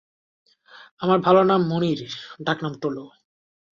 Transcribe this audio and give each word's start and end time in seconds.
আমার 0.99 1.19
ভালো 1.19 1.41
নাম 1.43 1.61
মুনির 1.63 1.99
ডাক 2.43 2.57
নাম 2.63 2.73
টুলু। 2.81 3.03